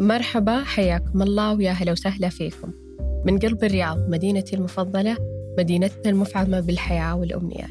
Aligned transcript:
مرحبا 0.00 0.62
حياكم 0.64 1.22
الله 1.22 1.54
ويا 1.54 1.70
هلا 1.70 1.92
وسهلا 1.92 2.28
فيكم. 2.28 2.72
من 3.24 3.38
قلب 3.38 3.64
الرياض 3.64 4.08
مدينتي 4.08 4.56
المفضلة 4.56 5.16
مدينتنا 5.58 6.10
المفعمة 6.10 6.60
بالحياة 6.60 7.16
والأمنيات 7.16 7.70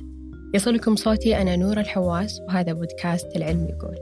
يصلكم 0.53 0.95
صوتي 0.95 1.41
أنا 1.41 1.55
نورة 1.55 1.79
الحواس 1.79 2.41
وهذا 2.47 2.73
بودكاست 2.73 3.35
العلم 3.35 3.67
يقول. 3.69 3.95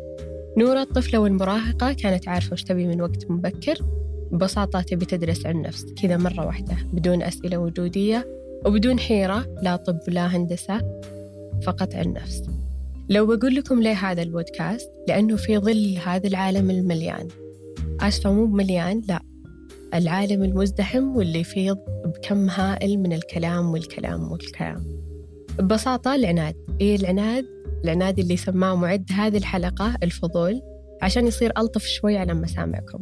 نورة 0.57 0.81
الطفلة 0.81 1.19
والمراهقة 1.19 1.93
كانت 1.93 2.27
عارفة 2.27 2.53
وش 2.53 2.63
تبي 2.63 2.87
من 2.87 3.01
وقت 3.01 3.31
مبكر. 3.31 3.77
ببساطة 4.31 4.81
تبي 4.81 5.05
تدرس 5.05 5.45
عن 5.45 5.61
نفس 5.61 5.85
كذا 6.01 6.17
مرة 6.17 6.45
واحدة 6.45 6.75
بدون 6.93 7.23
أسئلة 7.23 7.57
وجودية 7.57 8.27
وبدون 8.65 8.99
حيرة 8.99 9.45
لا 9.61 9.75
طب 9.75 9.99
لا 10.07 10.35
هندسة 10.35 10.99
فقط 11.63 11.95
عن 11.95 12.13
نفس. 12.13 12.43
لو 13.09 13.25
بقول 13.25 13.55
لكم 13.55 13.81
ليه 13.81 13.93
هذا 13.93 14.21
البودكاست؟ 14.21 14.89
لأنه 15.07 15.35
في 15.35 15.57
ظل 15.57 15.97
هذا 16.05 16.27
العالم 16.27 16.69
المليان. 16.69 17.27
آسفة 18.07 18.33
مو 18.33 18.45
مليان 18.45 19.01
لا. 19.07 19.21
العالم 19.93 20.43
المزدحم 20.43 21.15
واللي 21.15 21.39
يفيض 21.39 21.77
بكم 22.05 22.49
هائل 22.49 22.99
من 22.99 23.13
الكلام 23.13 23.69
والكلام 23.69 24.31
والكلام. 24.31 24.85
ببساطة 25.59 26.15
العناد. 26.15 26.55
إيه 26.81 26.95
العناد؟ 26.95 27.45
العناد 27.83 28.19
اللي 28.19 28.37
سماه 28.37 28.75
معد 28.75 29.05
هذه 29.11 29.37
الحلقة 29.37 29.95
الفضول 30.03 30.61
عشان 31.01 31.27
يصير 31.27 31.51
ألطف 31.57 31.85
شوي 31.85 32.17
على 32.17 32.33
مسامعكم. 32.33 32.99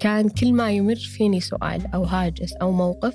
كان 0.00 0.28
كل 0.28 0.52
ما 0.52 0.70
يمر 0.70 0.94
فيني 0.94 1.40
سؤال 1.40 1.86
أو 1.94 2.04
هاجس 2.04 2.52
أو 2.62 2.72
موقف 2.72 3.14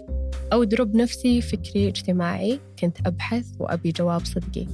أو 0.53 0.63
دروب 0.63 0.95
نفسي 0.95 1.41
فكري 1.41 1.87
اجتماعي 1.87 2.59
كنت 2.79 2.97
أبحث 3.05 3.45
وأبي 3.59 3.91
جواب 3.91 4.25
صدقي. 4.25 4.67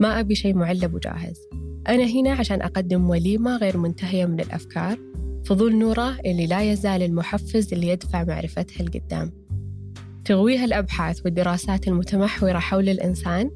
ما 0.00 0.20
أبي 0.20 0.34
شيء 0.34 0.54
معلب 0.54 0.94
وجاهز. 0.94 1.36
أنا 1.88 2.04
هنا 2.04 2.32
عشان 2.32 2.62
أقدم 2.62 3.10
وليمة 3.10 3.56
غير 3.56 3.76
منتهية 3.76 4.26
من 4.26 4.40
الأفكار 4.40 5.11
فضول 5.44 5.76
نورة 5.76 6.18
اللي 6.26 6.46
لا 6.46 6.72
يزال 6.72 7.02
المحفز 7.02 7.72
اللي 7.72 7.88
يدفع 7.88 8.24
معرفتها 8.24 8.82
لقدام. 8.84 9.32
تغويها 10.24 10.64
الأبحاث 10.64 11.20
والدراسات 11.24 11.88
المتمحورة 11.88 12.58
حول 12.58 12.88
الإنسان 12.88 13.50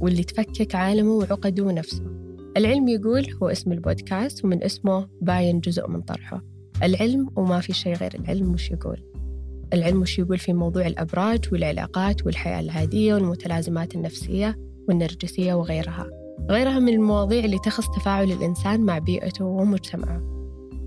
واللي 0.00 0.24
تفكك 0.24 0.74
عالمه 0.74 1.10
وعقده 1.10 1.62
ونفسه. 1.62 2.02
العلم 2.56 2.88
يقول 2.88 3.26
هو 3.42 3.48
اسم 3.48 3.72
البودكاست 3.72 4.44
ومن 4.44 4.64
اسمه 4.64 5.08
باين 5.20 5.60
جزء 5.60 5.88
من 5.88 6.00
طرحه. 6.00 6.42
العلم 6.82 7.30
وما 7.36 7.60
في 7.60 7.72
شيء 7.72 7.94
غير 7.94 8.14
العلم 8.14 8.52
وش 8.52 8.70
يقول. 8.70 9.02
العلم 9.72 10.00
وش 10.00 10.18
يقول 10.18 10.38
في 10.38 10.52
موضوع 10.52 10.86
الأبراج 10.86 11.44
والعلاقات 11.52 12.26
والحياة 12.26 12.60
العادية 12.60 13.14
والمتلازمات 13.14 13.94
النفسية 13.94 14.58
والنرجسية 14.88 15.54
وغيرها. 15.54 16.06
غيرها 16.50 16.78
من 16.78 16.92
المواضيع 16.92 17.44
اللي 17.44 17.58
تخص 17.58 17.86
تفاعل 17.90 18.32
الإنسان 18.32 18.80
مع 18.80 18.98
بيئته 18.98 19.44
ومجتمعه. 19.44 20.35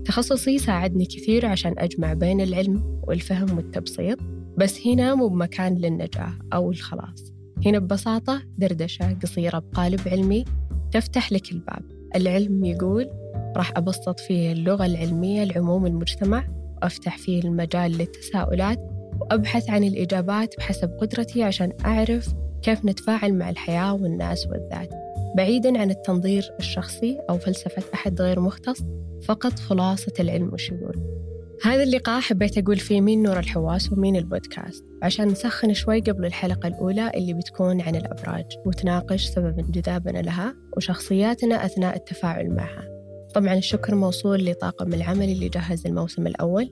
تخصصي 0.04 0.58
ساعدني 0.58 1.04
كثير 1.04 1.46
عشان 1.46 1.74
أجمع 1.78 2.12
بين 2.12 2.40
العلم 2.40 3.00
والفهم 3.02 3.56
والتبسيط 3.56 4.18
بس 4.58 4.86
هنا 4.86 5.14
مو 5.14 5.28
بمكان 5.28 5.74
للنجاح 5.74 6.32
أو 6.52 6.70
الخلاص. 6.70 7.32
هنا 7.66 7.78
ببساطة 7.78 8.42
دردشة 8.58 9.12
قصيرة 9.22 9.58
بقالب 9.58 10.00
علمي 10.06 10.44
تفتح 10.92 11.32
لك 11.32 11.52
الباب. 11.52 11.82
العلم 12.16 12.64
يقول 12.64 13.10
راح 13.56 13.72
أبسط 13.76 14.20
فيه 14.20 14.52
اللغة 14.52 14.86
العلمية 14.86 15.44
لعموم 15.44 15.86
المجتمع 15.86 16.44
وأفتح 16.82 17.18
فيه 17.18 17.42
المجال 17.44 17.92
للتساؤلات 17.92 18.78
وأبحث 19.20 19.70
عن 19.70 19.84
الإجابات 19.84 20.54
بحسب 20.58 20.88
قدرتي 21.00 21.42
عشان 21.42 21.72
أعرف 21.84 22.34
كيف 22.62 22.84
نتفاعل 22.84 23.34
مع 23.34 23.50
الحياة 23.50 23.94
والناس 23.94 24.46
والذات. 24.46 24.90
بعيدا 25.36 25.78
عن 25.78 25.90
التنظير 25.90 26.54
الشخصي 26.58 27.18
أو 27.30 27.38
فلسفة 27.38 27.82
أحد 27.94 28.22
غير 28.22 28.40
مختص 28.40 28.82
فقط 29.24 29.52
خلاصة 29.52 30.12
العلم 30.20 30.50
يقول 30.72 31.20
هذا 31.62 31.82
اللقاء 31.82 32.20
حبيت 32.20 32.58
أقول 32.58 32.76
فيه 32.76 33.00
مين 33.00 33.22
نور 33.22 33.38
الحواس 33.38 33.92
ومين 33.92 34.16
البودكاست 34.16 34.84
عشان 35.02 35.28
نسخن 35.28 35.74
شوي 35.74 36.00
قبل 36.00 36.26
الحلقة 36.26 36.66
الأولى 36.66 37.10
اللي 37.14 37.34
بتكون 37.34 37.80
عن 37.80 37.96
الأبراج 37.96 38.44
وتناقش 38.66 39.24
سبب 39.24 39.58
انجذابنا 39.58 40.18
لها 40.18 40.54
وشخصياتنا 40.76 41.64
أثناء 41.66 41.96
التفاعل 41.96 42.50
معها. 42.50 42.88
طبعا 43.34 43.54
الشكر 43.54 43.94
موصول 43.94 44.44
لطاقم 44.44 44.94
العمل 44.94 45.28
اللي 45.28 45.48
جهز 45.48 45.86
الموسم 45.86 46.26
الأول. 46.26 46.70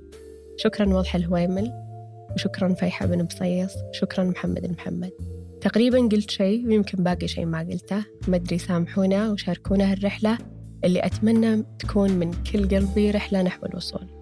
شكرا 0.56 0.94
وضح 0.94 1.15
الهويمل 1.15 1.72
وشكرا 2.34 2.75
فيحة 2.75 3.06
بن 3.06 3.22
بصيص 3.22 3.72
شكرا 3.93 4.25
محمد 4.25 4.71
محمد 4.71 5.38
تقريبا 5.61 5.99
قلت 5.99 6.31
شيء 6.31 6.67
ويمكن 6.67 7.03
باقي 7.03 7.29
شيء 7.29 7.47
ما 7.47 7.59
قلته. 7.59 8.05
ما 8.29 8.37
أدري 8.37 8.59
سامحونا 8.59 9.31
وشاركونا 9.31 9.93
هالرحلة 9.93 10.39
اللي 10.85 11.07
أتمنى 11.07 11.65
تكون 11.79 12.11
من 12.11 12.33
كل 12.53 12.69
قلبي 12.69 13.11
رحلة 13.11 13.43
نحو 13.43 13.67
الوصول. 13.67 14.18